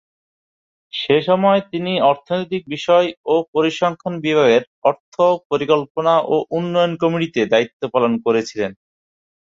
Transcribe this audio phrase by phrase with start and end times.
[0.93, 5.15] সেসময় তিনি অর্থনৈতিক বিষয় ও পরিসংখ্যান বিভাগের অর্থ,
[5.51, 8.71] পরিকল্পনা ও উন্নয়ন কমিটিতে দায়িত্ব পালন করেছিলেন।